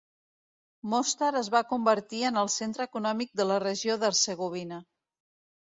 [0.93, 4.85] Mostar es va convertir en el centre econòmic de la regió d'Hercegovina.